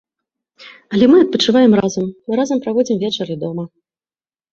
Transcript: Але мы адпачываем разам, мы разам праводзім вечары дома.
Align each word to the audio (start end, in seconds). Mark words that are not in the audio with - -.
Але 0.93 1.05
мы 1.11 1.17
адпачываем 1.25 1.75
разам, 1.81 2.07
мы 2.31 2.39
разам 2.39 2.57
праводзім 2.63 2.97
вечары 3.05 3.37
дома. 3.45 3.67